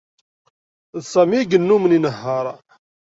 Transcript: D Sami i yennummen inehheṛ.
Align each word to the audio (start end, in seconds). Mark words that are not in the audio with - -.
D 1.01 1.03
Sami 1.11 1.35
i 1.41 1.47
yennummen 1.51 1.95
inehheṛ. 1.97 2.45